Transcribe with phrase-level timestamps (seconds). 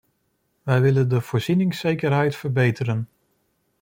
[0.63, 3.07] Wij willen de voorzieningszekerheid verbeteren.